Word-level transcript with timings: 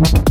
you. 0.00 0.30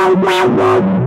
Wow, 0.00 0.14
wow, 0.14 0.56
wow. 0.56 0.99